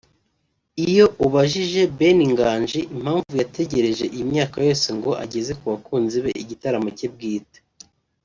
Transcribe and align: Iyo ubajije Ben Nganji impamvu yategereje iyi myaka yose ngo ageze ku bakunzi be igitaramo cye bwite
Iyo 0.87 1.05
ubajije 1.25 1.81
Ben 1.97 2.19
Nganji 2.31 2.79
impamvu 2.95 3.31
yategereje 3.41 4.05
iyi 4.13 4.25
myaka 4.31 4.57
yose 4.67 4.87
ngo 4.97 5.11
ageze 5.23 5.51
ku 5.59 5.65
bakunzi 5.73 6.17
be 6.23 6.31
igitaramo 6.43 6.89
cye 6.97 7.07
bwite 7.13 7.59